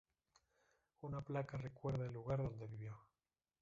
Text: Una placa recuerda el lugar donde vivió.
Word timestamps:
Una 1.09 1.21
placa 1.21 1.55
recuerda 1.59 2.03
el 2.07 2.11
lugar 2.13 2.39
donde 2.41 2.65
vivió. 2.65 2.97